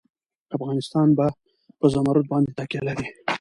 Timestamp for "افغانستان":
0.55-1.07